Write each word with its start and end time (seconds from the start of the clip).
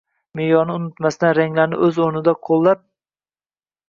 Me’yorni 0.37 0.73
unutmasdan, 0.77 1.35
ranglarni 1.39 1.79
o‘z 1.87 1.99
o‘rnida 2.05 2.33
qo‘llab 2.49 2.81